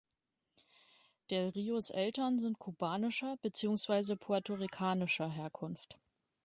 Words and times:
Del 1.29 1.49
Rios 1.49 1.91
Eltern 1.91 2.39
sind 2.39 2.57
kubanischer, 2.57 3.37
beziehungsweise 3.43 4.17
puerto-ricanischer 4.17 5.29
Herkunft. 5.29 5.99